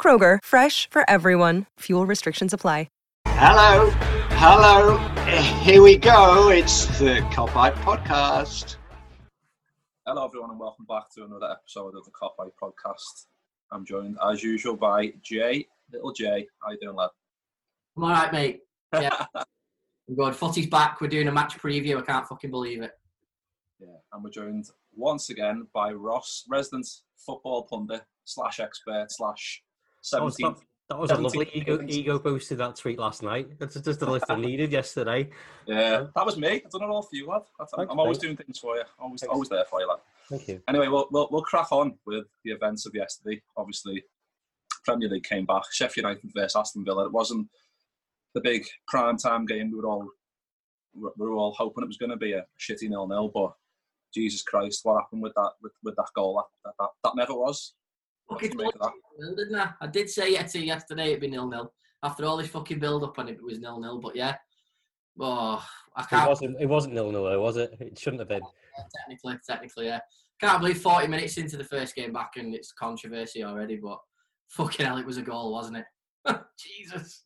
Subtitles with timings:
[0.00, 1.66] Kroger, fresh for everyone.
[1.80, 2.86] Fuel restrictions apply.
[3.26, 3.90] Hello,
[4.30, 4.96] hello.
[5.62, 6.50] Here we go.
[6.50, 8.76] It's the Copite Podcast.
[10.06, 13.26] Hello, everyone, and welcome back to another episode of the Copite Podcast.
[13.70, 16.46] I'm joined, as usual, by Jay, little Jay.
[16.62, 17.10] How you doing, lad?
[17.96, 18.62] I'm all right, mate.
[18.92, 19.26] Yeah.
[19.36, 19.42] Oh,
[20.08, 20.34] I'm good.
[20.34, 21.00] Footy's back.
[21.00, 21.98] We're doing a match preview.
[21.98, 22.98] I can't fucking believe it.
[23.78, 29.62] Yeah, and we're joined once again by Ross, resident football pundit slash expert slash
[30.12, 30.56] That was, 17th.
[30.56, 33.58] that, that was a lovely ego, ego boost in that tweet last night.
[33.58, 35.30] That's just the list I needed yesterday.
[35.66, 36.62] Yeah, that was me.
[36.64, 37.42] I've done it all for you, lad.
[37.60, 38.82] I'm, I'm always doing things for you.
[38.98, 39.32] Always, Thanks.
[39.32, 39.98] always there for you, lad.
[40.28, 40.62] Thank you.
[40.68, 43.40] Anyway, we'll, we'll, we'll crack on with the events of yesterday.
[43.56, 44.02] Obviously,
[44.84, 45.62] Premier League came back.
[45.72, 47.06] Sheffield United versus Aston Villa.
[47.06, 47.48] It wasn't
[48.34, 49.70] the big prime time game.
[49.70, 50.08] We were all
[50.94, 53.30] we were all hoping it was going to be a shitty nil nil.
[53.32, 53.52] But
[54.14, 56.44] Jesus Christ, what happened with that with, with that goal?
[56.64, 57.74] That, that, that never was.
[58.30, 58.92] Fucking make that?
[59.36, 59.72] didn't I?
[59.80, 61.72] I did say yeah, to you yesterday it'd be nil nil.
[62.02, 64.00] After all this fucking build up on it, it was nil nil.
[64.00, 64.36] But yeah,
[65.18, 65.64] oh,
[65.96, 66.28] I It can't.
[66.28, 66.56] wasn't.
[66.60, 67.76] It wasn't nil nil, though, was it?
[67.80, 68.42] It shouldn't have been.
[68.98, 70.00] Technically, technically, yeah.
[70.40, 73.76] Can't believe 40 minutes into the first game back and it's controversy already.
[73.76, 73.98] But
[74.48, 75.86] fucking hell, it was a goal, wasn't it?
[76.58, 77.24] Jesus.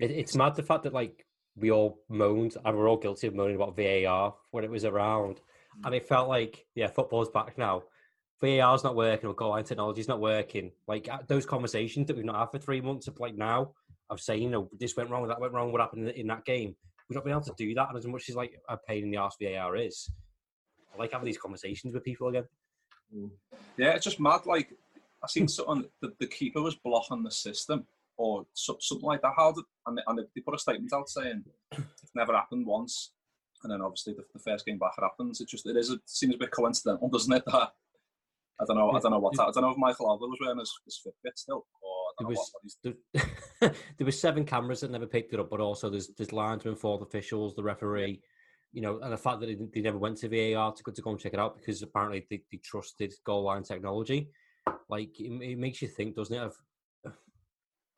[0.00, 3.34] It, it's mad the fact that like we all moaned, and we're all guilty of
[3.34, 5.40] moaning about VAR when it was around,
[5.76, 5.86] hmm.
[5.86, 7.82] and it felt like yeah, football's back now.
[8.40, 10.70] VAR's not working, or goal line technology's not working.
[10.86, 13.72] Like uh, those conversations that we've not had for three months of like now
[14.10, 16.44] of saying, you know, this went wrong, that went wrong, what happened in, in that
[16.44, 16.76] game.
[17.08, 19.10] We've not been able to do that, and as much as like a pain in
[19.10, 20.10] the arse VAR is,
[20.94, 22.44] I like having these conversations with people again.
[23.76, 24.44] Yeah, it's just mad.
[24.44, 24.72] Like
[25.22, 27.86] I seen something that the keeper was blocking the system
[28.16, 29.34] or something like that.
[29.36, 33.12] How did and, and they put a statement out saying it's never happened once,
[33.62, 35.40] and then obviously the, the first game back it happens.
[35.40, 37.44] It just it is it seems a bit coincidental, doesn't it?
[37.46, 37.72] That
[38.60, 38.90] I don't know.
[38.90, 41.32] I don't know what I don't know if Michael Oliver was wearing his, his Fitbit
[41.36, 43.24] still, or There was what, what he's
[43.60, 46.76] there, there was seven cameras that never picked it up, but also there's there's linesmen,
[46.76, 48.22] fourth officials, the referee,
[48.72, 51.02] you know, and the fact that they, they never went to VAR to go to
[51.02, 54.30] go and check it out because apparently they, they trusted goal line technology.
[54.88, 56.42] Like it, it makes you think, doesn't it?
[56.42, 56.54] Of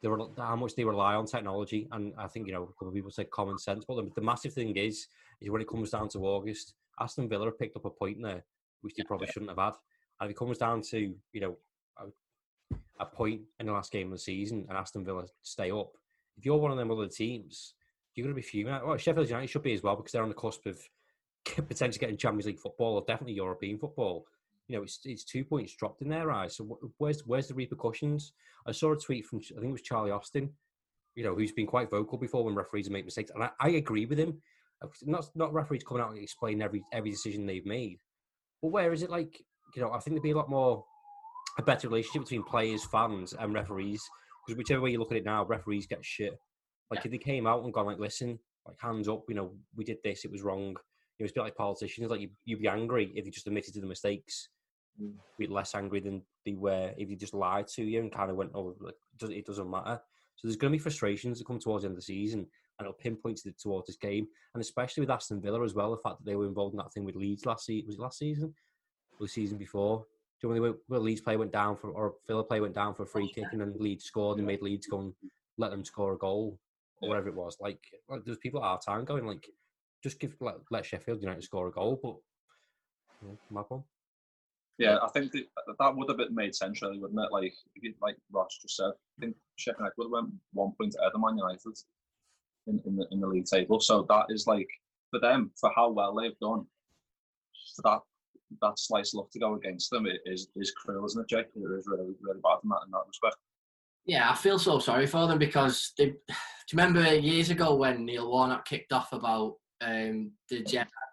[0.03, 2.89] they were, how much they rely on technology, and I think you know a couple
[2.89, 5.07] of people say common sense, but the, the massive thing is
[5.41, 8.45] is when it comes down to August, Aston Villa have picked up a point there
[8.83, 9.75] which they probably shouldn't have had,
[10.21, 11.56] and it comes down to you know
[11.99, 15.93] a, a point in the last game of the season and Aston Villa stay up,
[16.37, 17.75] if you're one of them other teams,
[18.15, 18.75] you're going to be fuming.
[18.84, 20.78] Well, Sheffield United should be as well because they're on the cusp of
[21.45, 24.27] potentially getting Champions League football or definitely European football.
[24.67, 26.57] You know, it's it's two points dropped in their eyes.
[26.57, 28.33] So where's where's the repercussions?
[28.67, 30.51] I saw a tweet from I think it was Charlie Austin,
[31.15, 34.07] you know, who's been quite vocal before when referees make mistakes, and I, I agree
[34.07, 34.41] with him.
[35.03, 37.99] Not not referees coming out and explaining every every decision they've made,
[38.61, 39.43] but where is it like
[39.75, 39.93] you know?
[39.93, 40.84] I think there'd be a lot more
[41.59, 44.03] a better relationship between players, fans, and referees.
[44.47, 46.39] Because whichever way you look at it now, referees get shit.
[46.91, 49.84] Like if they came out and gone like, listen, like hands up, you know, we
[49.84, 50.69] did this, it was wrong.
[50.69, 52.11] You know, it's a bit like politicians.
[52.11, 54.49] Like you, you'd be angry if you just admitted to the mistakes.
[55.03, 55.15] Mm.
[55.39, 58.37] Be less angry than they were if you just lied to you and kind of
[58.37, 60.01] went, oh, like, it doesn't- matter.
[60.37, 62.47] So there's going to be frustrations that come towards the end of the season,
[62.78, 65.91] and it'll pinpoint to- towards this game, and especially with Aston Villa as well.
[65.91, 68.01] The fact that they were involved in that thing with Leeds last season was it
[68.01, 68.54] last season
[69.24, 70.04] the season before?
[70.41, 72.74] Do you know when they went, Leeds player went down for, or Villa player went
[72.74, 75.12] down for a oh, free kick, and then Leeds scored and made Leeds go and
[75.56, 76.59] let them score a goal
[77.03, 77.56] or whatever it was.
[77.60, 79.48] Like, like there's people at our time going like,
[80.03, 82.16] just give let, let Sheffield United score a goal, but
[83.22, 83.82] know, mad one.
[84.78, 85.47] Yeah, I think that,
[85.78, 87.32] that would have been made sense, really, wouldn't it?
[87.32, 87.53] Like,
[88.00, 91.20] like Ross just said, I think Sheffield United would have went one point ahead of
[91.20, 91.74] Man United
[92.68, 93.80] in, in the in the league table.
[93.80, 94.68] So that is like
[95.10, 96.65] for them for how well they've done.
[97.74, 98.00] For that
[98.60, 101.47] that slice luck to go against them is is cruel, isn't it, Jake?
[101.54, 103.36] It is really really bad in that in that respect.
[104.06, 106.06] Yeah, I feel so sorry for them because they.
[106.68, 110.62] Do you remember years ago when Neil Warnock kicked off about um, the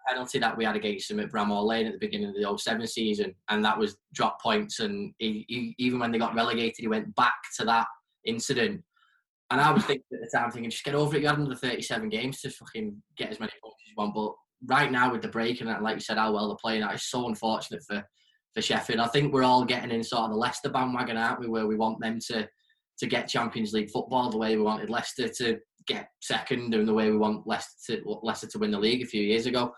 [0.06, 2.86] penalty that we had against him at Bramall Lane at the beginning of the 07
[2.86, 6.88] season, and that was drop points, and he, he, even when they got relegated, he
[6.88, 7.86] went back to that
[8.24, 8.82] incident.
[9.50, 11.22] And I was thinking at the time, thinking, just get over it.
[11.22, 14.14] You had another 37 games to fucking get as many points as you want.
[14.14, 16.94] But right now with the break and like you said, how well they're playing, that
[16.94, 18.04] is so unfortunate for
[18.54, 19.00] for Sheffield.
[19.00, 21.46] I think we're all getting in sort of the Leicester bandwagon, aren't we?
[21.46, 22.48] Where we want them to
[22.98, 26.94] to get Champions League football the way we wanted Leicester to get second and the
[26.94, 29.72] way we want Leicester to, Leicester to win the league a few years ago.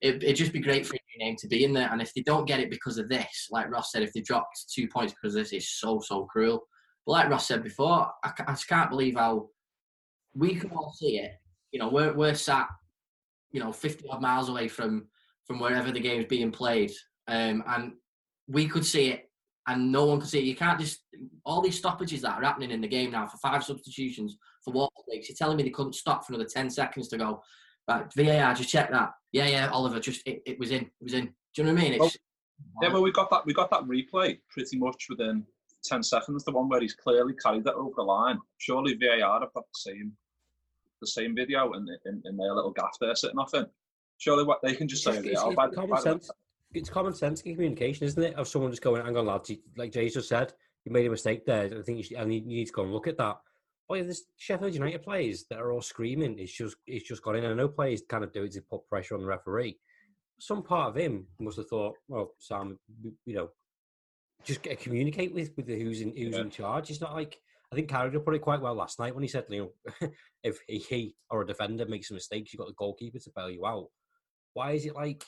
[0.00, 1.90] It, would just be great for a new name to be in there.
[1.92, 4.72] And if they don't get it because of this, like Ross said, if they dropped
[4.72, 6.62] two points because this, it's so, so cruel.
[7.04, 9.48] But like Ross said before, I, I just can't believe how
[10.34, 11.32] we can all see it.
[11.72, 12.68] You know, we're, we're sat,
[13.52, 15.06] you know, 50 odd miles away from,
[15.46, 16.92] from wherever the game's being played.
[17.28, 17.92] Um, and
[18.48, 19.30] we could see it
[19.66, 20.44] and no one could see it.
[20.44, 21.00] You can't just
[21.44, 25.28] all these stoppages that are happening in the game now for five substitutions for breaks.
[25.28, 27.42] You're telling me they couldn't stop for another ten seconds to go.
[27.86, 29.12] But VAR, just check that.
[29.32, 31.26] Yeah, yeah, Oliver, just it, it was in, it was in.
[31.26, 31.98] Do you know what I mean?
[31.98, 32.10] Well,
[32.82, 33.46] yeah, well, we got that.
[33.46, 35.44] We got that replay pretty much within
[35.84, 36.44] ten seconds.
[36.44, 38.38] The one where he's clearly carried that over the line.
[38.58, 40.12] Surely VAR have got the same,
[41.00, 43.66] the same video in, in, in their little gaff there sitting off in.
[44.18, 46.30] Surely, what they can just say, it's, oh, it's, common sense
[46.72, 48.34] it's common sense communication, isn't it?
[48.34, 50.52] Of someone just going, "Hang on, lads," like Jay just said,
[50.84, 51.64] you made a mistake there.
[51.64, 53.38] I think you, should, and you need to go and look at that.
[53.88, 56.38] Oh yeah, there's Sheffield United players that are all screaming.
[56.38, 57.44] It's just it's just gone in.
[57.44, 59.78] I know players kind of do it to put pressure on the referee.
[60.38, 62.78] Some part of him must have thought, well, Sam,
[63.26, 63.50] you know,
[64.44, 66.40] just get, communicate with with the who's in who's yeah.
[66.40, 66.90] in charge.
[66.90, 67.40] It's not like
[67.72, 70.10] I think Carragher put it quite well last night when he said, you know,
[70.42, 73.64] if he or a defender makes a mistake, you've got the goalkeeper to bail you
[73.64, 73.86] out.
[74.54, 75.24] Why is it like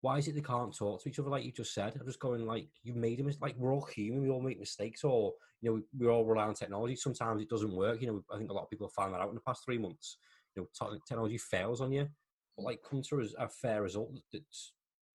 [0.00, 1.94] why is it they can't talk to each other like you just said?
[1.98, 3.42] I'm just going like you made a mistake.
[3.42, 6.44] Like we're all human, we all make mistakes, or you know we, we all rely
[6.44, 6.96] on technology.
[6.96, 8.00] Sometimes it doesn't work.
[8.00, 9.64] You know, I think a lot of people have found that out in the past
[9.64, 10.18] three months.
[10.54, 12.08] You know, technology fails on you,
[12.56, 14.72] but like come to a fair result that's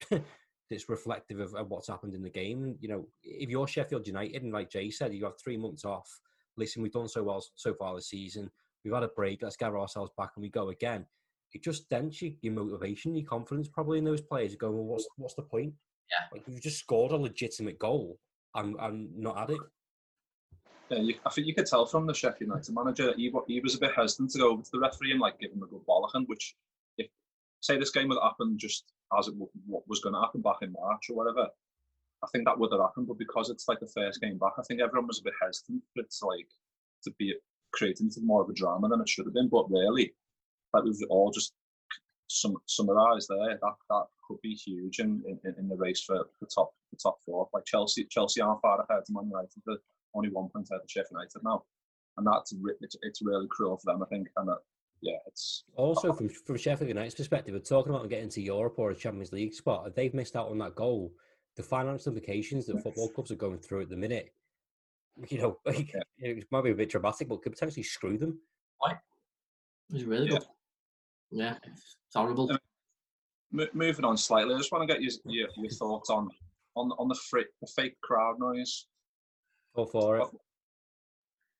[0.70, 2.76] that's reflective of, of, what's happened in the game.
[2.80, 6.10] You know, if you're Sheffield United and like Jay said, you have three months off.
[6.58, 8.50] Listen, we've done so well so far this season.
[8.84, 9.42] We've had a break.
[9.42, 11.06] Let's gather ourselves back and we go again
[11.54, 14.56] it just dents you, your motivation, your confidence probably in those players.
[14.56, 15.74] Going, well, what's what's the point?
[16.10, 18.18] Yeah, like you've just scored a legitimate goal
[18.56, 19.60] and and not had it.
[20.90, 23.76] Yeah, you, I think you could tell from the Sheffield United manager he he was
[23.76, 25.86] a bit hesitant to go over to the referee and like give him a good
[25.88, 26.28] bollocking.
[26.28, 26.56] Which,
[26.98, 27.08] if
[27.62, 30.72] say this game would happen just as it what was going to happen back in
[30.72, 31.48] March or whatever,
[32.24, 33.08] I think that would have happened.
[33.08, 35.84] But because it's like the first game back, I think everyone was a bit hesitant
[35.94, 36.48] for it to like
[37.04, 37.34] to be
[37.74, 39.50] creating more of a drama than it should have been.
[39.50, 40.14] But really,
[40.74, 41.54] like we've all just
[42.32, 46.48] sum, summarised there, that that could be huge in, in, in the race for the
[46.48, 47.48] top the top four.
[47.54, 49.62] Like Chelsea, Chelsea aren't far ahead of Man United.
[49.66, 49.78] They're
[50.14, 51.64] only one point ahead of Sheffield United now,
[52.18, 54.04] and that's it's, it's really cruel for them.
[54.04, 54.60] I think, and that,
[55.02, 57.54] yeah, it's also from from Sheffield United's perspective.
[57.54, 59.96] We're talking about getting to Europe or a Champions League spot.
[59.96, 61.12] They've missed out on that goal,
[61.58, 64.34] the financial implications that football clubs are going through at the minute,
[65.30, 66.02] you know, like, yeah.
[66.20, 68.40] it might be a bit dramatic, but could potentially screw them.
[68.78, 68.96] Why?
[69.94, 70.38] It's really yeah.
[70.38, 70.46] good.
[71.32, 72.52] Yeah, it's horrible.
[72.52, 76.30] Um, moving on slightly, I just want to get your, your, your thoughts on
[76.76, 78.88] on on the, fr- the fake crowd noise.
[79.76, 80.28] Go for it.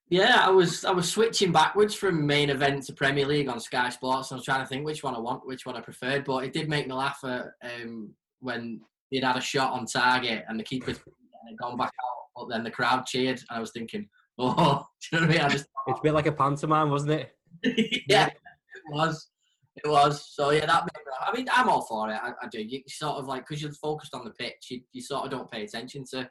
[0.10, 3.90] Yeah, I was I was switching backwards from main event to Premier League on Sky
[3.90, 4.32] Sports.
[4.32, 6.44] and I was trying to think which one I want, which one I preferred, but
[6.44, 10.60] it did make me laugh at, um, when he'd had a shot on target and
[10.60, 14.08] the keeper had gone back out, but then the crowd cheered, and I was thinking,
[14.40, 15.46] oh, do you know what I mean?
[15.46, 17.36] I just, it's a bit like a pantomime, wasn't it?
[18.10, 18.34] yeah, it
[18.92, 19.30] was.
[19.84, 20.34] It was.
[20.34, 20.84] So yeah, that.
[20.84, 22.20] Made, I mean, I'm all for it.
[22.22, 22.62] I, I do.
[22.62, 25.52] You sort of like because you're focused on the pitch, you, you sort of don't
[25.52, 26.30] pay attention to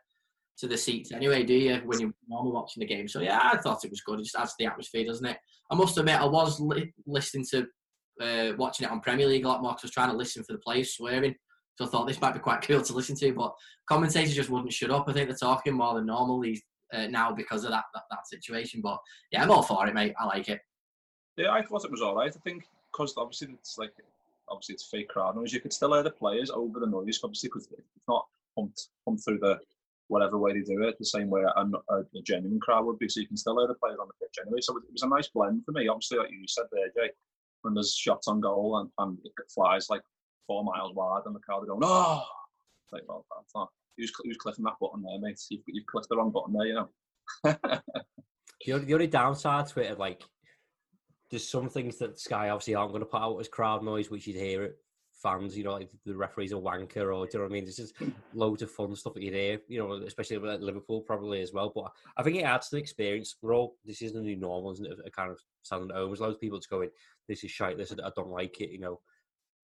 [0.59, 1.81] to the seats anyway, do you?
[1.85, 3.09] When you're normally watching the game.
[3.09, 4.21] So yeah, I thought it was good.
[4.21, 5.39] It just adds to the atmosphere, doesn't it?
[5.71, 7.67] I must admit, I was li- listening to
[8.21, 10.45] uh, watching it on Premier League a lot more because I was trying to listen
[10.45, 11.35] for the players swearing.
[11.81, 13.55] So I thought this might be quite cool to listen to, but
[13.89, 15.09] commentators just wouldn't shut up.
[15.09, 18.27] I think they're talking more than normal these, uh, now because of that, that that
[18.27, 18.83] situation.
[18.83, 18.99] But
[19.33, 20.15] yeah, I'm all for it, mate.
[20.21, 20.61] I like it.
[21.39, 22.31] Yeah, I thought it was all right.
[22.35, 23.93] I think because obviously it's like
[24.51, 25.55] obviously it's fake crowd noise.
[25.55, 29.25] You could still hear the players over the noise, obviously, because it's not pumped pumped
[29.25, 29.59] through the
[30.09, 33.09] whatever way they do it, the same way a, a, a, genuine crowd would be.
[33.09, 34.61] So you can still hear the players on the pitch anyway.
[34.61, 35.87] So it was a nice blend for me.
[35.87, 37.13] Obviously, like you said there, Jay,
[37.63, 40.03] when there's shots on goal and, and it flies like
[40.47, 42.23] four miles wide, and the crowd are going, "Oh!"
[42.85, 43.69] it's Like, well, that's not.
[43.97, 45.41] Who's, who's clicking that button there, mate?
[45.51, 46.89] You've, you've clicked the wrong button there, you know.
[47.45, 50.23] the, only, the only downside to it, like
[51.31, 54.27] there's some things that Sky obviously aren't going to put out as crowd noise, which
[54.27, 54.79] you'd hear it
[55.23, 57.65] fans, you know, like the referee's a wanker, or do you know what I mean?
[57.65, 57.95] There's just
[58.35, 61.73] loads of fun stuff that you hear, you know, especially at Liverpool probably as well.
[61.75, 63.37] But I think it adds to the experience.
[63.43, 64.99] We're all this is the new normal, isn't it?
[65.05, 66.09] A kind of sound at home.
[66.09, 66.91] There's loads of people just going,
[67.29, 67.77] "This is shite.
[67.77, 69.01] This I don't like it." You know,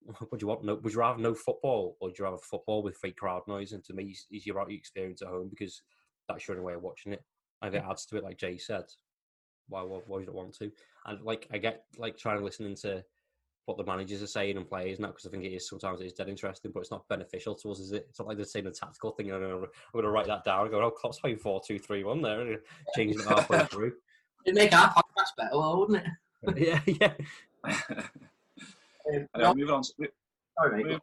[0.31, 0.65] would you want?
[0.65, 3.73] No, would you rather no football, or do you rather football with fake crowd noise?
[3.73, 5.83] And to me, is your experience at home because
[6.29, 7.23] that's your only way of watching it.
[7.63, 8.85] And it adds to it, like Jay said.
[9.69, 10.71] Why, why, why would you want to?
[11.07, 13.03] And like, I get like trying to listen into
[13.65, 16.07] what the managers are saying and players now because I think it is sometimes it
[16.07, 18.07] is dead interesting, but it's not beneficial to us, is it?
[18.09, 19.33] It's not like they're saying a tactical thing.
[19.33, 19.69] I'm going
[20.05, 22.59] to write that down and go, oh, Klopp's playing 4 2 3 1 there and
[22.95, 23.93] changing it halfway through.
[24.45, 26.85] It'd make our podcast better, well, wouldn't it?
[26.97, 27.15] yeah,
[27.67, 28.23] yeah.
[29.15, 29.85] Um, no, moving on.
[29.85, 31.01] Sorry, mate.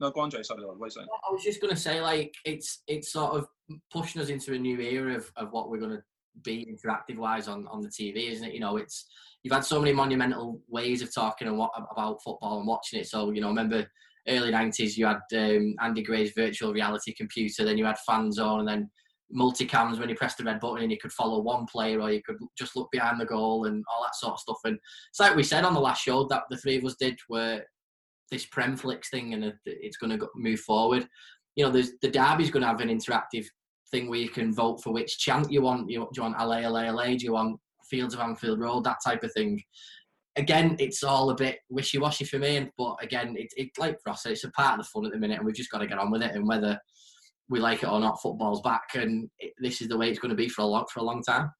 [0.00, 0.42] No, go on, Jay.
[0.42, 1.08] Sorry, what saying?
[1.28, 3.48] I was just going to say, like, it's it's sort of
[3.90, 6.02] pushing us into a new era of, of what we're going to
[6.44, 8.54] be interactive wise on, on the TV, isn't it?
[8.54, 9.06] You know, it's
[9.42, 13.08] you've had so many monumental ways of talking and what, about football and watching it.
[13.08, 13.86] So you know, remember
[14.28, 18.68] early nineties, you had um, Andy Gray's virtual reality computer, then you had FanZone, and
[18.68, 18.90] then
[19.34, 22.22] multicams when you press the red button and you could follow one player or you
[22.22, 24.58] could just look behind the goal and all that sort of stuff.
[24.64, 24.78] And
[25.10, 27.64] it's like we said on the last show that the three of us did, where
[28.30, 31.06] this Premflix thing and it's going to move forward.
[31.56, 33.46] You know, there's the derby's going to have an interactive
[33.90, 35.90] thing where you can vote for which chant you want.
[35.90, 37.06] You, do you want LA, LA, LA?
[37.06, 37.58] Do you want
[37.88, 38.84] Fields of Anfield Road?
[38.84, 39.62] That type of thing.
[40.36, 42.70] Again, it's all a bit wishy-washy for me.
[42.76, 45.18] But again, it, it like Ross said, it's a part of the fun at the
[45.18, 46.34] minute, and we've just got to get on with it.
[46.34, 46.78] And whether
[47.48, 50.30] we like it or not, football's back, and it, this is the way it's going
[50.30, 51.52] to be for a long for a long time.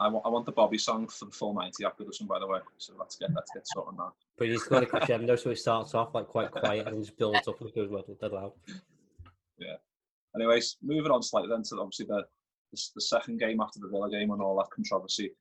[0.00, 2.38] I want, I want the Bobby song for the full 90 after this one, by
[2.38, 2.60] the way.
[2.78, 4.12] So let's get let's get started on that.
[4.38, 7.46] But he's got a crescendo, so it starts off like quite quiet and just builds
[7.46, 8.52] up and goes well, dead loud.
[9.58, 9.76] Yeah.
[10.34, 12.24] Anyways, moving on slightly then to obviously the,
[12.72, 15.32] the, the second game after the Villa game and all that controversy.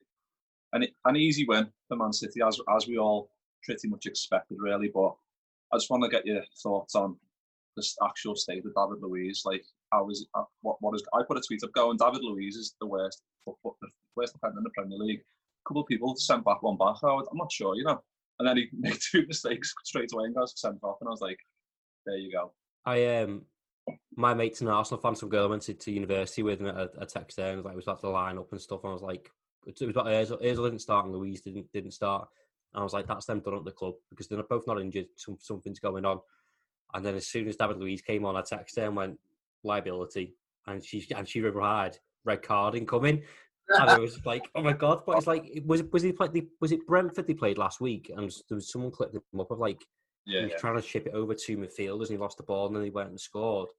[0.73, 3.31] And an easy win for Man City, as as we all
[3.63, 4.91] pretty much expected, really.
[4.93, 5.15] But
[5.71, 7.15] I just want to get your thoughts on
[7.75, 9.43] this actual state of David Luiz.
[9.45, 9.63] Like,
[10.09, 10.27] is it?
[10.33, 11.03] Uh, what what is?
[11.13, 11.97] I put a tweet up going.
[11.97, 13.53] David Luiz is the worst, the
[14.15, 15.19] worst defender in the Premier League.
[15.19, 16.95] A couple of people sent back one back.
[17.03, 18.01] I'm not sure, you know.
[18.39, 20.97] And then he made two mistakes straight away and got sent off.
[21.01, 21.39] And I was like,
[22.05, 22.53] there you go.
[22.85, 23.43] I um
[24.15, 26.83] my mate's an Arsenal fan, some girl I went to, to university with, and I,
[26.83, 28.81] I texted her and was like, was about to line up and stuff.
[28.83, 29.31] And I was like,
[29.65, 32.27] it was about Ozil, didn't start and Luiz didn't didn't start.
[32.73, 35.07] And I was like, that's them done at the club because they're both not injured.
[35.15, 36.19] Some, something's going on.
[36.93, 39.19] And then as soon as David Luiz came on, I texted her and went,
[39.63, 40.35] liability.
[40.67, 43.23] And she and she replied, red card incoming.
[43.69, 45.03] and I was like, oh my god!
[45.05, 46.47] But it's like, was was he played?
[46.61, 48.11] Was it Brentford they played last week?
[48.15, 49.85] And there was someone clipped him up of like
[50.25, 50.59] yeah, he was yeah.
[50.59, 52.89] trying to ship it over to midfielders and he lost the ball and then he
[52.89, 53.69] went and scored.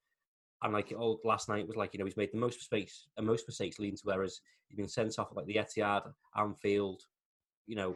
[0.62, 3.26] And like oh, last night was like you know he's made the most mistakes and
[3.26, 4.40] most mistakes leading to errors.
[4.68, 7.02] He's been sent off at like the Etihad, Anfield,
[7.66, 7.94] you know,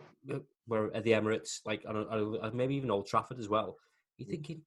[0.67, 3.77] where at the Emirates, like and maybe even Old Trafford as well.
[4.17, 4.31] You're mm.
[4.31, 4.63] thinking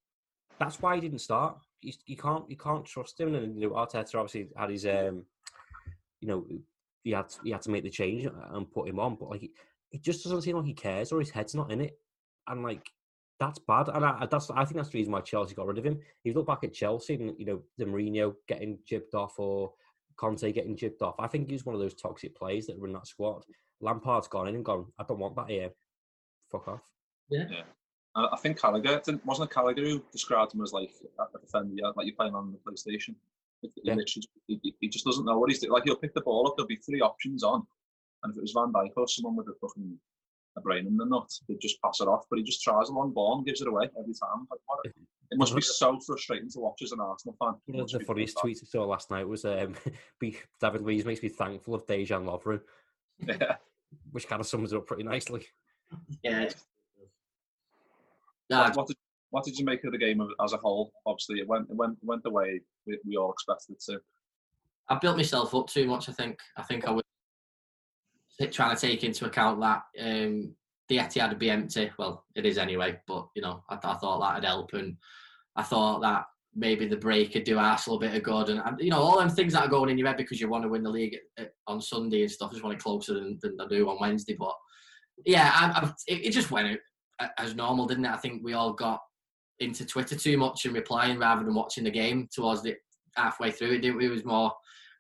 [0.60, 1.58] that's why he didn't start.
[1.82, 3.36] You, you can't you can't trust him.
[3.36, 5.26] And you know Arteta obviously had his um,
[6.22, 6.46] you know,
[7.04, 9.50] he had he had to make the change and put him on, but like
[9.92, 11.98] it just doesn't seem like he cares or his head's not in it.
[12.48, 12.90] And like
[13.40, 15.86] that's bad, and I, that's I think that's the reason why Chelsea got rid of
[15.86, 16.00] him.
[16.02, 19.74] If You look back at Chelsea, and you know the Mourinho getting jibbed off or
[20.18, 21.16] Conte getting jibbed off.
[21.20, 23.44] I think he's one of those toxic players that were in that squad.
[23.80, 24.88] Lampard's gone in and gone.
[24.98, 25.70] I don't want that here.
[26.52, 26.82] Fuck off.
[27.30, 27.46] Yeah.
[27.50, 27.62] yeah.
[28.18, 32.08] I think Gallagher wasn't it Gallagher who described him as like a defender, yeah, like
[32.08, 33.16] you're playing on the PlayStation.
[33.62, 33.96] He, yeah.
[34.48, 35.72] he, he, just doesn't know what he's doing.
[35.72, 37.66] Like he'll pick the ball up, there'll be three options on,
[38.24, 39.98] and if it was Van Dijk or someone with a fucking
[40.58, 42.26] a brain in the nut, they'd just pass it off.
[42.30, 44.48] But he just tries a long ball and gives it away every time.
[44.50, 44.80] Like, what?
[44.86, 47.56] It must be so frustrating to watch as an Arsenal fan.
[47.68, 49.76] You know, the funniest tweet I saw last night was um,
[50.62, 52.62] David Luiz makes me thankful of Dejan Lovren.
[53.28, 53.56] Yeah.
[54.12, 55.48] Which kind of sums it up pretty nicely.
[56.22, 56.50] Yeah.
[58.50, 58.98] What, what, did,
[59.32, 60.92] what did you make of the game as a whole?
[61.06, 64.00] Obviously, it went it went went the way we, we all expected it to.
[64.90, 66.10] I built myself up too much.
[66.10, 66.40] I think.
[66.58, 67.04] I think I was
[68.52, 70.56] trying to take into account that um,
[70.88, 71.92] the Etihad would be empty.
[71.98, 74.96] Well, it is anyway, but you know, I, I thought that'd help, and
[75.56, 76.26] I thought that
[76.56, 79.20] maybe the break could do Arsenal a bit of good, and, and you know, all
[79.20, 81.18] them things that are going in your head because you want to win the league
[81.38, 82.50] at, on Sunday and stuff.
[82.50, 84.54] I just want it closer than, than I do on Wednesday, but
[85.26, 86.80] yeah, I, I, it, it just went
[87.38, 88.12] as normal, didn't it?
[88.12, 89.02] I think we all got
[89.60, 92.76] into Twitter too much and replying rather than watching the game towards the
[93.16, 93.74] halfway through.
[93.74, 94.06] It, didn't we?
[94.06, 94.52] it was more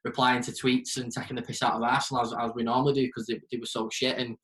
[0.04, 3.06] replying to tweets and taking the piss out of Arsenal as, as we normally do
[3.06, 4.18] because they were so shit.
[4.18, 4.36] And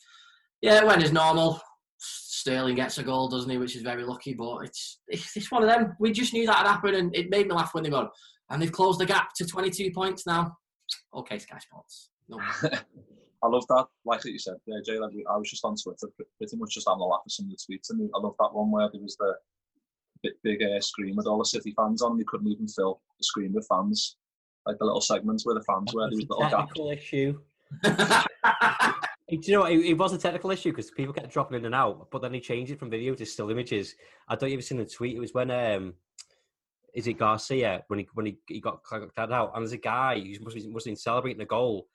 [0.61, 1.59] yeah, it went as normal.
[1.97, 3.57] Sterling gets a goal, doesn't he?
[3.57, 5.95] Which is very lucky, but it's it's one of them.
[5.99, 8.11] We just knew that had happened, and it made me laugh when they got
[8.49, 10.55] and they've closed the gap to 22 points now.
[11.13, 12.09] Okay, Sky Sports.
[12.29, 12.39] No.
[13.43, 13.87] I love that.
[14.05, 14.97] Like you said, yeah, Jay.
[14.97, 16.07] Like I was just on Twitter,
[16.37, 18.53] pretty much just having a laugh at some of the tweets, and I love that
[18.53, 19.33] one where there was the
[20.23, 22.17] big, big uh, screen with all the City fans on.
[22.17, 24.15] You couldn't even fill the screen with fans,
[24.65, 26.09] like the little segments where the fans were.
[26.09, 26.53] There was gaps.
[26.53, 27.39] technical issue.
[27.83, 29.71] Do you know what?
[29.71, 32.33] It, it was a technical issue because people kept dropping in and out, but then
[32.33, 33.95] he changed it from video to still images.
[34.29, 35.17] I don't even seen the tweet.
[35.17, 35.95] It was when um,
[36.93, 40.19] is it Garcia when he when he, he got kicked out, and there's a guy
[40.19, 41.87] who must be must have been celebrating a goal.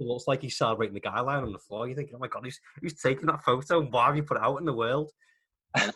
[0.00, 1.86] It looks like he's celebrating the guy lying on the floor.
[1.86, 3.80] You're thinking, oh my god, who's who's taking that photo?
[3.80, 5.10] And why have you put it out in the world?
[5.74, 5.92] the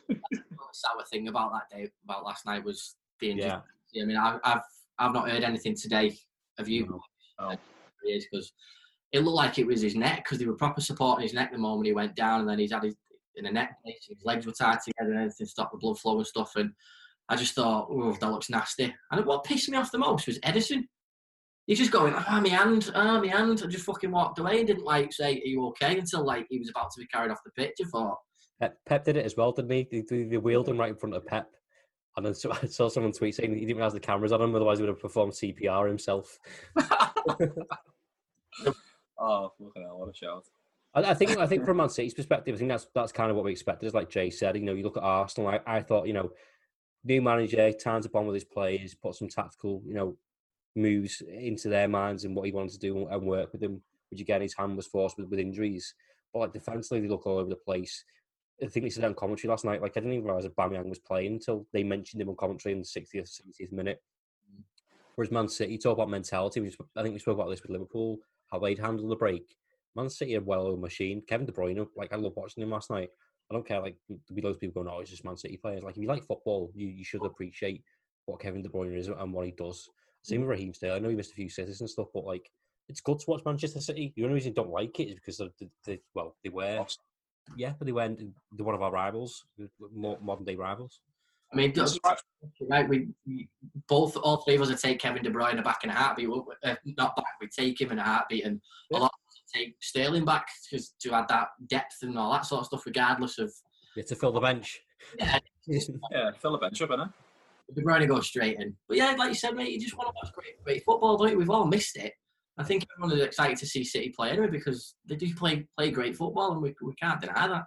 [0.73, 3.53] sour thing about that day, about last night, was the injury.
[3.93, 4.63] Yeah, I mean, I've, I've
[4.99, 6.17] I've not heard anything today.
[6.59, 6.87] Have you?
[6.87, 7.01] No.
[7.39, 7.59] Uh, no.
[8.05, 8.53] Because
[9.13, 11.59] it looked like it was his neck because they were proper supporting his neck the
[11.59, 12.95] moment he went down, and then he's had his
[13.37, 16.19] in a neck brace, his legs were tied together and everything stopped the blood flow
[16.19, 16.53] and stuff.
[16.57, 16.71] And
[17.29, 18.95] I just thought, oh, that looks nasty.
[19.11, 20.85] And what pissed me off the most was Ederson.
[21.67, 23.63] He's just going, ah, my hand, ah, my hand.
[23.65, 25.99] I just fucking walked away and didn't like say, are you okay?
[25.99, 27.77] Until like he was about to be carried off the pitch.
[27.83, 28.19] I thought,
[28.61, 29.89] Pep, Pep did it as well, didn't he?
[29.91, 31.51] They, they, they wheeled him right in front of Pep.
[32.17, 34.55] And then so, I saw someone tweet saying he didn't realize the cameras on him,
[34.55, 36.39] otherwise he would have performed CPR himself.
[39.19, 40.45] Oh, fucking hell, what a shout.
[40.95, 43.37] I, I think I think from Man City's perspective, I think that's that's kind of
[43.37, 43.87] what we expected.
[43.87, 45.49] As like Jay said, you know, you look at Arsenal.
[45.49, 46.31] I, I thought, you know,
[47.05, 50.17] new manager, turns upon with his players, put some tactical, you know,
[50.77, 53.83] moves into their minds and what he wanted to do and work with them.
[54.11, 55.95] Which again, his hand was forced with, with injuries.
[56.33, 58.05] But like defensively, they look all over the place.
[58.63, 59.83] I think they said on commentary last night.
[59.83, 62.73] Like I didn't even realize that Bamiyang was playing until they mentioned him on commentary
[62.73, 64.03] in the 60th, 70th minute.
[64.53, 64.63] Mm.
[65.15, 66.61] Whereas Man City, talk about mentality.
[66.61, 68.19] We, I think we spoke about this with Liverpool,
[68.51, 69.57] how they'd handle the break.
[69.97, 71.23] Man City are well-oiled machine.
[71.27, 73.11] Kevin De Bruyne, like I love watching him last night.
[73.51, 73.81] I don't care.
[73.81, 76.03] Like there'll be loads of people going, "Oh, it's just Man City players." Like if
[76.03, 77.85] you like football, you, you should appreciate
[78.27, 79.89] what Kevin De Bruyne is and what he does.
[80.25, 80.97] Same with Raheem Sterling.
[80.97, 82.51] I know he missed a few sitters and stuff, but like
[82.89, 84.13] it's good to watch Manchester City.
[84.17, 86.87] The only reason I don't like it is because of the, the well, they were,
[87.57, 88.19] yeah, but they weren't.
[88.53, 89.45] They're one of our rivals,
[89.95, 91.01] more modern day rivals.
[91.53, 92.01] I mean, does,
[92.69, 92.89] right?
[92.89, 93.49] We, we
[93.87, 96.29] both, all three of us would take Kevin De Bruyne back in a heartbeat.
[96.65, 98.61] Uh, not back, we take him in a heartbeat, and
[98.93, 102.33] a lot of us would take Sterling back because to add that depth and all
[102.33, 103.53] that sort of stuff, regardless of.
[103.95, 104.81] Yeah, to fill the bench.
[105.19, 105.39] Yeah,
[106.11, 107.13] Yeah, fill the bench up, innit?
[107.73, 108.77] De Bruyne goes straight in.
[108.89, 111.31] But yeah, like you said, mate, you just want to watch great, great football, don't
[111.31, 111.39] you?
[111.39, 112.13] We've all missed it.
[112.59, 115.91] I think everyone is excited to see City play anyway because they do play play
[115.91, 117.65] great football, and we, we can't deny that.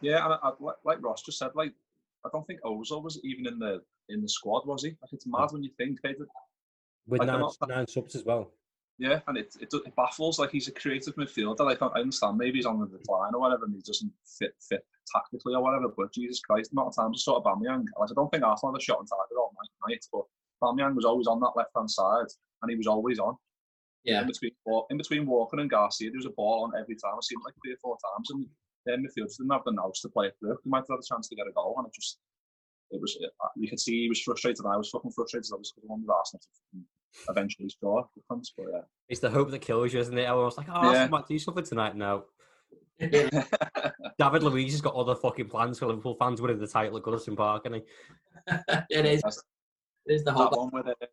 [0.00, 1.72] Yeah, and I, I, like- like Ross just said, like
[2.26, 4.90] I don't think Ozil was even in the in the squad, was he?
[5.00, 6.26] Like it's mad when you think they did.
[7.06, 8.50] With Like, they're nine, not- nine subs as well.
[8.98, 10.38] Yeah, and it, it it baffles.
[10.38, 11.60] Like he's a creative midfielder.
[11.60, 14.54] Like I I understand maybe he's on the decline or whatever, and he doesn't fit
[14.68, 15.88] fit tactically or whatever.
[15.88, 17.84] But Jesus Christ, the amount of times I saw Bamiyang.
[17.98, 19.52] Like I don't think Arsenal had a shot on target all
[19.88, 20.24] night, but
[20.62, 22.30] Bamiyang was always on that left hand side,
[22.62, 23.36] and he was always on.
[24.04, 24.50] Yeah, In between
[24.90, 27.14] in between Walker and Garcia, there was a ball on every time.
[27.14, 28.46] It like three or four times, and
[28.84, 30.58] their midfielders didn't have the nous to play it through.
[30.64, 32.18] They might have had a chance to get a goal, and it just
[32.90, 33.16] it was.
[33.20, 34.66] It, uh, you could see he was frustrated.
[34.66, 35.44] I was fucking frustrated.
[35.44, 36.80] As I was I wanted Arsenal to
[37.28, 38.08] eventually score.
[38.28, 38.80] But yeah.
[39.08, 40.24] It's the hope that kills you, isn't it?
[40.24, 40.88] Everyone's like, oh, Yeah.
[40.88, 42.24] Arsenal might do something tonight now.
[44.18, 47.36] David Luiz has got other fucking plans for Liverpool fans winning the title at Goodison
[47.36, 47.82] Park, and he
[48.90, 49.22] it is.
[50.06, 50.68] It is the that whole.
[50.68, 51.06] one where uh,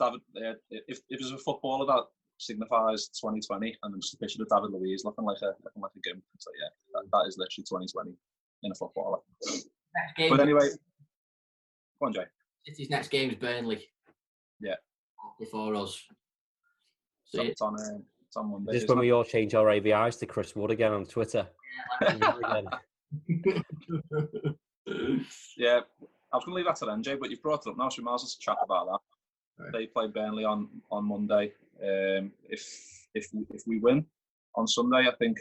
[0.00, 2.04] David, uh, if if there's a footballer that
[2.38, 6.00] signifies 2020, and there's a picture of David Luiz looking like a looking like a
[6.00, 8.16] gimp, So yeah, that, that is literally 2020
[8.64, 9.18] in a footballer.
[10.28, 10.68] But anyway,
[12.00, 12.24] go on, Jay.
[12.66, 13.84] City's next game is Burnley.
[14.60, 14.76] Yeah.
[15.38, 16.00] Before us.
[17.24, 17.98] So, So it's on uh,
[18.32, 18.72] it's on Monday.
[18.72, 21.46] this is isn't when we all change our AVIs to Chris Wood again on Twitter.
[22.00, 22.66] Again.
[25.56, 25.80] Yeah,
[26.32, 27.88] I was going to leave that to then, Jay, but you've brought it up now,
[27.88, 29.62] so we might as well chat about that.
[29.64, 29.72] Right.
[29.72, 31.52] They play Burnley on on Monday.
[31.80, 34.04] Um, if if we, if we win
[34.56, 35.38] on Sunday, I think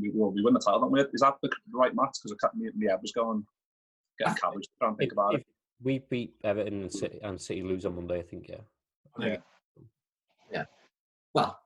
[0.00, 0.30] we will.
[0.30, 1.00] We win the title, don't we?
[1.00, 2.18] Is that the right match?
[2.22, 3.44] Because I me, me head was going
[4.18, 5.46] getting cabbage to try and think If, about if it.
[5.82, 9.36] we beat Everton and City, and City lose on Monday, I think, yeah.
[10.52, 10.64] Yeah.
[11.34, 11.58] well,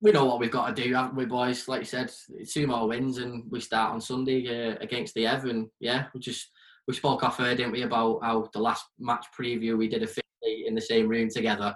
[0.00, 1.68] we know what we've got to do, haven't we, boys?
[1.68, 2.10] Like you said,
[2.50, 5.44] two more wins and we start on Sunday uh, against the Ev.
[5.44, 6.50] And yeah, we just
[6.88, 10.64] we spoke off air, didn't we, about how the last match preview we did officially
[10.66, 11.74] in the same room together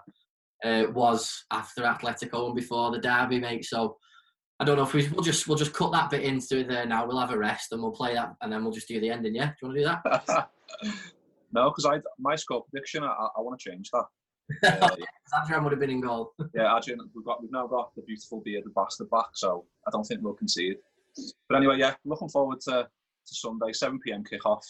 [0.65, 3.67] uh, was after Atletico and before the derby, mate.
[3.67, 3.99] So
[4.59, 7.07] I don't know if we, we'll just we'll just cut that bit into there now.
[7.07, 9.35] We'll have a rest and we'll play that, and then we'll just do the ending.
[9.35, 10.49] Yeah, do you want to do that?
[11.53, 14.05] no, because I my score prediction, I, I want to change that.
[14.63, 14.89] Uh,
[15.43, 16.35] Adrian would have been in goal.
[16.55, 20.05] yeah, actually, we've got we've now got the beautiful bearded bastard back, so I don't
[20.05, 20.77] think we'll concede.
[21.49, 24.25] But anyway, yeah, looking forward to, to Sunday, 7 p.m.
[24.25, 24.63] kickoff.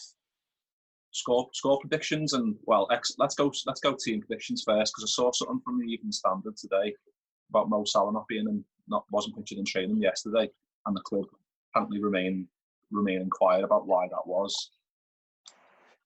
[1.11, 5.11] Score score predictions and well, ex, let's go let's go team predictions first because I
[5.11, 6.93] saw something from the Evening Standard today
[7.49, 10.49] about Mo Salah not being in, not wasn't pictured in training yesterday,
[10.85, 11.25] and the club
[11.71, 12.47] apparently remain
[12.91, 14.71] remaining quiet about why that was.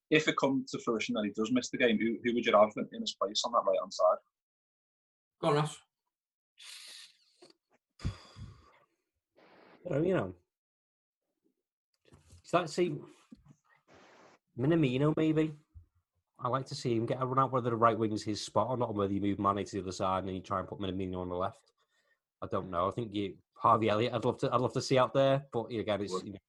[0.10, 2.56] If it comes to fruition that he does miss the game, who, who would you
[2.56, 4.18] have in, in his place on that right hand side?
[5.42, 5.78] Go on, Ross.
[9.84, 10.34] Well, you know,
[12.44, 12.96] start to see
[14.60, 15.54] Minamino maybe.
[16.42, 18.42] I like to see him get a run out whether the right wing is his
[18.42, 20.42] spot or not, and whether you move Mane to the other side and then you
[20.42, 21.72] try and put Minamino on the left.
[22.42, 22.88] I don't know.
[22.88, 24.14] I think you Harvey Elliott.
[24.14, 24.54] I'd love to.
[24.54, 26.40] I'd love to see out there, but again, it's you know,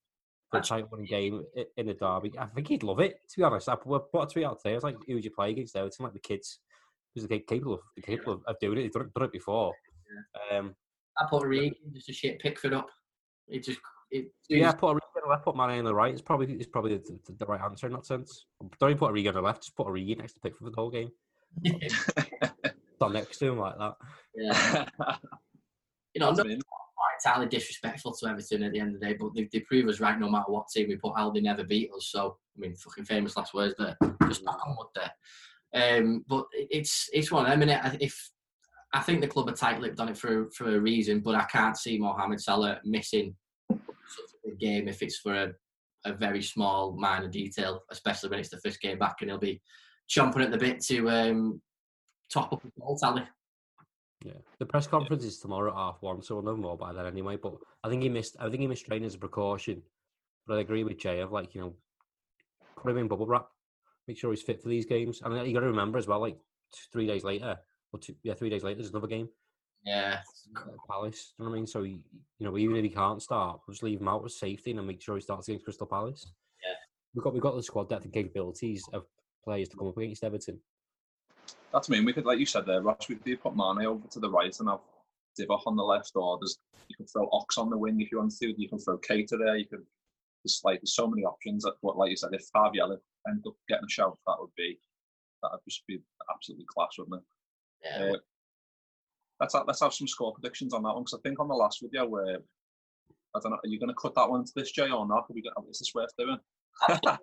[0.50, 1.44] for a tight one game
[1.76, 2.32] in the derby.
[2.38, 3.20] I think he'd love it.
[3.30, 4.74] To be honest, I put a tweet out there.
[4.74, 5.76] It's like who would you play against?
[5.76, 6.58] Everton, like the kids
[7.14, 8.82] who's capable of capable of, of doing it.
[8.82, 9.72] He's done, done it before.
[10.50, 10.58] Yeah.
[10.58, 10.74] Um,
[11.18, 12.88] I put Origi just a shit Pickford up.
[13.48, 13.78] It just
[14.10, 16.12] it, yeah, put Origi on the left, put Mane on the right.
[16.12, 18.46] It's probably it's probably the, the, the, right answer in that sense.
[18.78, 19.62] Don't even put Origi on the left.
[19.62, 21.10] Just put Origi next to Pickford for the whole game.
[23.00, 23.94] Not next to him like that.
[24.34, 24.86] Yeah.
[26.14, 26.34] you know,
[27.24, 29.60] not, not entirely disrespectful to Everton at the end of the day, but they, they
[29.60, 32.08] prove us right no matter what team we put out, they never beat us.
[32.10, 33.96] So, I mean, fucking famous last words there.
[34.28, 35.12] Just back on wood there.
[35.72, 37.46] Um, but it's it's one.
[37.46, 37.68] I mean,
[38.00, 38.30] if
[38.92, 41.76] I think the club are tight-lipped on it for for a reason, but I can't
[41.76, 43.36] see Mohamed Salah missing
[43.70, 45.52] such a game if it's for a,
[46.04, 49.60] a very small minor detail, especially when it's the first game back and he'll be
[50.08, 51.62] chomping at the bit to um,
[52.32, 53.22] top up the goal tally.
[54.24, 55.28] Yeah, the press conference yeah.
[55.28, 57.36] is tomorrow at half one, so we'll know more by then anyway.
[57.36, 58.36] But I think he missed.
[58.38, 59.82] I think he missed training as a precaution.
[60.46, 61.74] But I agree with Jay of like you know,
[62.76, 63.46] put him in bubble wrap,
[64.06, 65.22] make sure he's fit for these games.
[65.24, 66.36] And you got to remember as well, like
[66.92, 67.58] three days later,
[67.92, 69.28] or two, yeah, three days later, there's another game.
[69.84, 70.20] Yeah,
[70.90, 71.32] Palace.
[71.38, 71.66] You know what I mean?
[71.66, 72.02] So he,
[72.38, 74.86] you know, even if he can't start, we'll just leave him out with safety and
[74.86, 76.26] make sure he starts against Crystal Palace.
[76.62, 76.74] Yeah,
[77.14, 79.06] we've got we've got the squad depth and capabilities of
[79.42, 80.60] players to come up against Everton.
[81.72, 83.08] That's I mean we could, like you said there, Ross.
[83.08, 84.80] We could put Mane over to the right and have
[85.38, 88.18] Divock on the left, or there's you can throw Ox on the wing if you
[88.18, 88.60] want to.
[88.60, 89.56] You can throw Keita there.
[89.56, 89.84] You could
[90.44, 91.64] there's like there's so many options.
[91.82, 94.78] But like you said, if Elliott ended up getting a shout, that would be
[95.42, 96.00] that would just be
[96.34, 97.24] absolutely class, wouldn't it?
[97.84, 98.12] Yeah.
[98.12, 98.16] Uh,
[99.40, 101.54] let's have, let's have some score predictions on that one because I think on the
[101.54, 102.38] last video where
[103.34, 105.24] I don't know, are you going to cut that one into this Jay or not?
[105.30, 106.38] Are we gonna, is this worth doing?
[107.04, 107.16] yeah,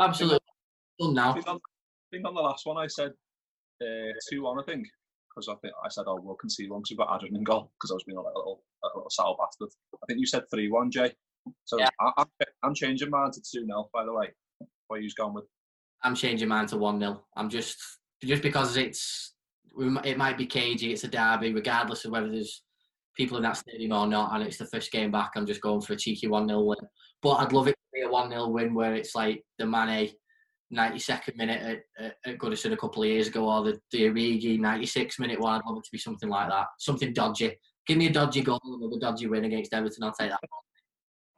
[0.00, 0.38] absolutely.
[0.98, 1.30] Done now.
[1.30, 3.12] I think, on, I think on the last one I said
[3.82, 4.58] uh, two one.
[4.58, 4.86] I think
[5.34, 7.72] because I think I said oh we'll concede one because we've got Adrian in goal
[7.78, 9.70] because I was being like a little a little sour bastard.
[10.02, 11.12] I think you said three one, Jay.
[11.64, 11.88] So yeah.
[12.00, 12.24] I,
[12.64, 14.28] am changing mine to two 0 By the way,
[14.86, 15.44] what are you going with?
[16.02, 17.76] I'm changing mine to one 0 I'm just
[18.22, 19.34] just because it's
[20.04, 20.92] it might be cagey.
[20.92, 22.62] It's a derby, regardless of whether there's
[23.16, 25.32] people in that stadium or not, and it's the first game back.
[25.34, 26.78] I'm just going for a cheeky one 0 win.
[27.22, 30.10] But I'd love it to be a one 0 win where it's like the Mane
[30.74, 34.58] 92nd minute at, at, at Goodison a couple of years ago, or the, the Origi
[34.58, 35.54] 96 minute one.
[35.54, 36.66] I'd love it to be something like that.
[36.78, 37.56] Something dodgy.
[37.86, 40.04] Give me a dodgy goal, another dodgy win against Everton.
[40.04, 40.40] I'll take that.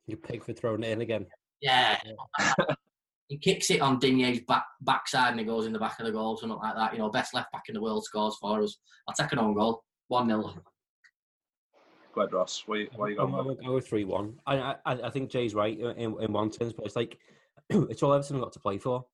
[0.07, 1.27] You Pickford throwing it in again.
[1.61, 1.99] Yeah.
[3.29, 6.13] he kicks it on Digne's back backside and it goes in the back of the
[6.13, 6.93] goal, something like that.
[6.93, 8.79] You know, best left back in the world scores for us.
[9.09, 9.83] I'll take an own goal.
[10.09, 10.55] 1 0.
[12.15, 12.63] Go ahead, Ross.
[12.67, 13.35] Where, where you going?
[13.35, 14.35] I'm going to go 3 1.
[14.47, 17.19] I, I, I think Jay's right in, in one sense, but it's like,
[17.71, 19.05] it's all Everton got to play for.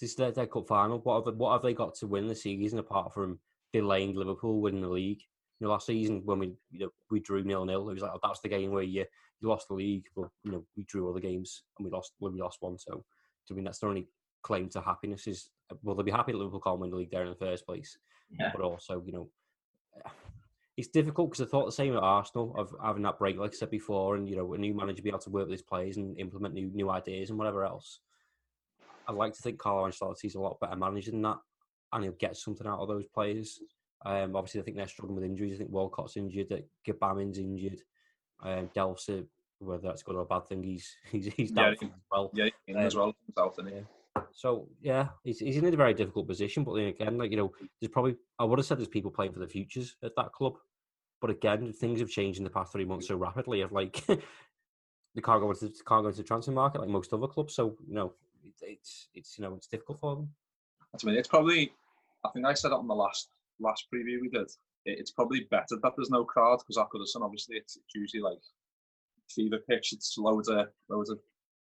[0.00, 0.98] This is their, their cup final.
[0.98, 3.38] What have, what have they got to win the season apart from
[3.72, 5.22] delaying Liverpool winning the league?
[5.60, 8.12] You know, last season when we you know, we drew nil nil, it was like
[8.12, 9.04] oh, that's the game where you
[9.40, 12.32] you lost the league, but you know we drew other games and we lost when
[12.32, 12.78] we lost one.
[12.78, 13.04] So,
[13.50, 14.08] I mean that's the only
[14.42, 15.50] claim to happiness is
[15.82, 17.96] well they'll be happy that Liverpool can't win the league there in the first place,
[18.38, 18.50] yeah.
[18.54, 19.28] but also you know
[20.76, 23.54] it's difficult because I thought the same at Arsenal of having that break, like I
[23.54, 25.98] said before, and you know a new manager be able to work with his players
[25.98, 28.00] and implement new new ideas and whatever else.
[29.08, 31.38] I'd like to think Carlo Ancelotti's a lot better manager than that,
[31.92, 33.60] and he'll get something out of those players.
[34.04, 35.54] Um, obviously, I think they're struggling with injuries.
[35.54, 37.80] I think Walcott's injured, that Gbamin's injured,
[38.42, 39.26] um, Delph,
[39.58, 42.30] whether that's good or a bad thing, he's he's he's down yeah, as well.
[42.34, 44.22] Yeah, um, as well himself, yeah.
[44.32, 46.64] So yeah, he's he's in a very difficult position.
[46.64, 49.32] But then again, like you know, there's probably I would have said there's people playing
[49.32, 50.54] for the futures at that club.
[51.20, 53.62] But again, things have changed in the past three months so rapidly.
[53.62, 57.26] Of like, the can't go into can't go into the transfer market like most other
[57.26, 57.54] clubs.
[57.54, 58.12] So you know,
[58.62, 60.28] it's it's you know it's difficult for them.
[60.92, 61.72] That's I mean, it's probably.
[62.24, 63.28] I think I said it on the last
[63.60, 64.50] last preview we did.
[64.86, 68.38] it's probably better that there's no crowd because at Goodison, obviously, it's, it's usually like
[69.30, 69.92] fever pitch.
[69.92, 71.18] It's loads of loads of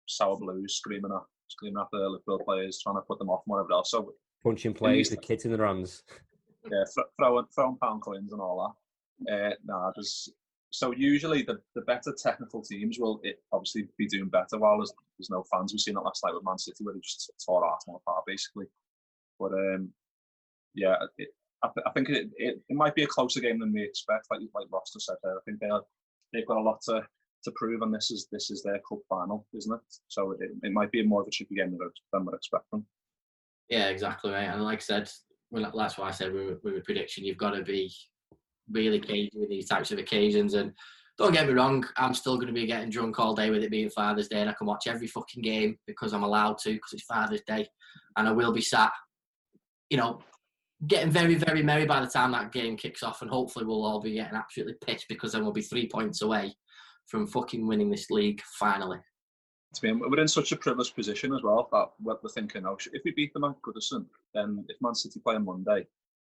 [0.06, 3.52] sour blues screaming at screaming at the Liverpool players, trying to put them off and
[3.52, 3.90] whatever else.
[3.90, 6.02] So punching players, the kids in the runs.
[6.70, 6.84] Yeah,
[7.18, 8.76] throwing throwing pound coins and all
[9.26, 9.32] that.
[9.32, 10.28] Uh, nah, there's
[10.70, 14.92] so usually the, the better technical teams will it obviously be doing better while there's,
[15.18, 15.72] there's no fans.
[15.72, 18.66] We've seen that last night with Man City where they just tore Arsenal apart basically.
[19.38, 19.90] But um,
[20.74, 21.28] yeah, it,
[21.62, 24.26] I, th- I, think it, it, it, might be a closer game than we expect.
[24.30, 25.68] Like like Ross said there, I think they
[26.32, 27.02] they've got a lot to
[27.44, 29.80] to prove, and this is this is their cup final, isn't it?
[30.08, 32.84] So it, it might be more of a tricky game than than we're expecting.
[33.68, 34.44] Yeah, exactly, right.
[34.44, 35.10] And like I said,
[35.50, 37.92] well, that's why I said with a prediction, you've got to be
[38.70, 40.54] really cagey with these types of occasions.
[40.54, 40.72] And
[41.18, 43.70] don't get me wrong, I'm still going to be getting drunk all day with it
[43.70, 46.92] being Father's Day, and I can watch every fucking game because I'm allowed to because
[46.92, 47.66] it's Father's Day,
[48.16, 48.92] and I will be sat,
[49.88, 50.20] you know,
[50.86, 54.00] getting very, very merry by the time that game kicks off, and hopefully we'll all
[54.00, 56.54] be getting absolutely pissed because then we'll be three points away
[57.06, 58.98] from fucking winning this league finally.
[59.82, 63.32] we're in such a privileged position as well that we're thinking, oh, if we beat
[63.32, 65.86] them at Goodison, then if Man City play on Monday,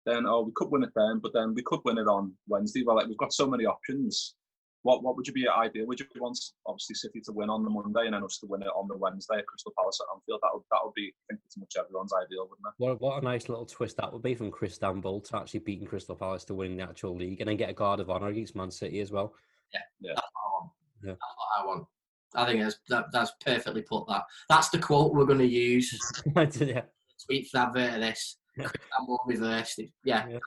[0.06, 2.84] then oh, we could win it then, but then we could win it on Wednesday.
[2.86, 4.36] Well, like we've got so many options.
[4.84, 5.86] What what would you be ideal?
[5.86, 8.64] Would you want obviously City to win on the Monday and then us to win
[8.64, 10.40] it on the Wednesday at Crystal Palace at Anfield?
[10.42, 12.74] That would that would be I think pretty much everyone's ideal, wouldn't it?
[12.78, 16.16] What what a nice little twist that would be from Crystanbul to actually beating Crystal
[16.16, 18.72] Palace to win the actual league and then get a guard of honour against Man
[18.72, 19.36] City as well.
[19.72, 20.14] Yeah, yeah.
[20.16, 20.72] That's what I want.
[21.04, 21.12] Yeah.
[21.12, 21.88] That's what I want.
[22.34, 24.08] I think that's that, that's perfectly put.
[24.08, 25.92] That that's the quote we're going to use.
[26.36, 26.82] yeah.
[27.28, 28.38] Tweet for advert of this.
[28.60, 29.80] Istanbul reversed.
[30.04, 30.40] Yeah, yeah.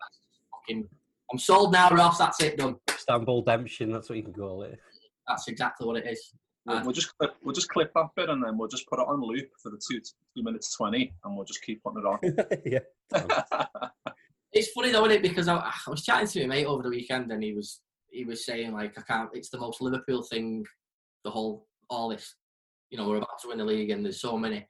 [0.52, 0.88] Fucking,
[1.32, 2.18] I'm sold now, Ross.
[2.18, 2.76] That's it, done.
[2.88, 3.92] Istanbul Demption.
[3.92, 4.78] That's what you can call it.
[5.26, 6.32] That's exactly what it is.
[6.66, 8.98] We'll, uh, we'll just clip, we'll just clip that bit and then we'll just put
[8.98, 12.06] it on loop for the two two minutes twenty, and we'll just keep putting it
[12.06, 12.18] on.
[12.64, 14.14] yeah.
[14.52, 15.22] it's funny though, isn't it?
[15.22, 18.24] Because I, I was chatting to my mate over the weekend, and he was he
[18.24, 19.30] was saying like I can't.
[19.34, 20.64] It's the most Liverpool thing.
[21.24, 22.34] The whole all this,
[22.90, 24.66] you know, we're about to win the league, and there's so many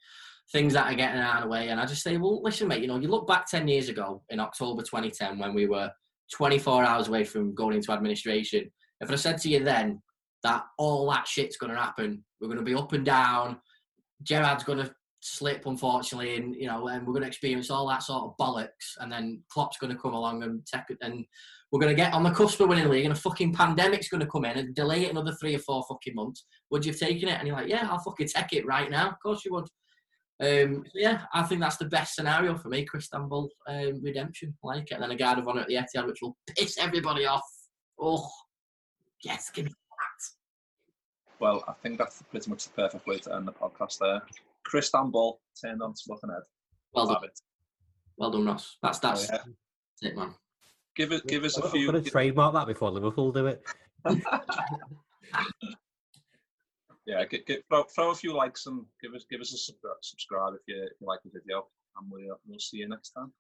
[0.53, 1.69] things that are getting out of the way.
[1.69, 4.23] And I just say, well, listen, mate, you know, you look back 10 years ago
[4.31, 5.91] in October 2010 when we were
[6.33, 8.71] 24 hours away from going into administration.
[9.01, 10.01] If I said to you then
[10.43, 13.59] that all that shit's going to happen, we're going to be up and down,
[14.23, 18.03] Gerrard's going to slip, unfortunately, and you know, and we're going to experience all that
[18.03, 21.25] sort of bollocks, and then Klopp's going to come along and take it, and
[21.73, 24.09] we're going to get on the cusp of winning the league, and a fucking pandemic's
[24.09, 26.45] going to come in and delay it another three or four fucking months.
[26.71, 27.39] Would you have taken it?
[27.39, 29.09] And you're like, yeah, I'll fucking take it right now.
[29.09, 29.67] Of course you would.
[30.41, 34.55] Um, so yeah, I think that's the best scenario for me, Crystanbul um, redemption.
[34.65, 34.95] I like it.
[34.95, 37.45] And then a guard of honour at the Etihad, which will piss everybody off.
[38.01, 38.29] Oh,
[39.23, 41.35] yes, give me that.
[41.41, 44.23] Well, I think that's pretty much the perfect way to end the podcast there.
[44.69, 46.43] Crystanbul turned on to looking ahead.
[46.95, 47.25] Well done.
[47.25, 47.41] It.
[48.17, 48.77] Well done, Ross.
[48.83, 49.39] That's that's, oh,
[50.01, 50.09] yeah.
[50.09, 50.35] it, man.
[50.97, 51.87] Give it, give us a few.
[51.87, 53.63] Could have trademark that before Liverpool do it.
[57.07, 59.59] yeah, get, get, throw, throw a few likes and give us give us a
[60.03, 61.67] subscribe if you, if you like the video,
[61.99, 63.33] and we'll, uh, we'll see you next time.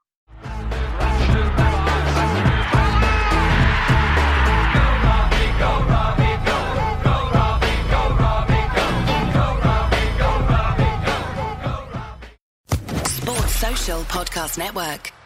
[13.06, 15.23] Sports Social Podcast Network.